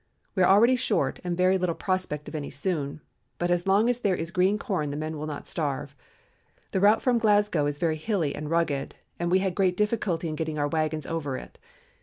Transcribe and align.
We 0.33 0.41
are 0.41 0.49
already 0.49 0.75
short 0.75 1.19
and 1.23 1.37
very 1.37 1.59
little 1.59 1.75
prospect 1.75 2.27
of 2.27 2.33
any 2.33 2.49
soon, 2.49 3.01
but 3.37 3.51
as 3.51 3.67
long 3.67 3.87
as 3.87 3.99
there 3.99 4.15
is 4.15 4.31
green 4.31 4.57
corn 4.57 4.89
the 4.89 4.97
men 4.97 5.15
will 5.15 5.27
not 5.27 5.47
starve. 5.47 5.95
The 6.71 6.79
route 6.79 7.03
from 7.03 7.19
Glasgow 7.19 7.67
is 7.67 7.77
very 7.77 7.97
hilly 7.97 8.33
and 8.33 8.49
rugged, 8.49 8.95
and 9.19 9.29
we 9.29 9.37
had 9.45 9.53
great 9.53 9.77
difficulty 9.77 10.27
in 10.27 10.33
getting 10.33 10.57
our 10.57 10.67
wagons 10.67 11.05
over 11.05 11.37
it. 11.37 11.59